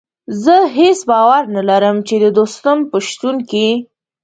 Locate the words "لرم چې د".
1.69-2.25